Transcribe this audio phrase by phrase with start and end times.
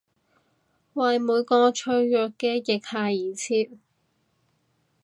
[0.93, 3.77] 為每個脆弱嘅腋下而設！